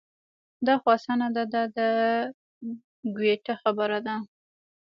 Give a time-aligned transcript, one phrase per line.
[0.65, 1.79] دا خو اسانه ده دا د
[3.15, 4.15] ګویته خبره ده.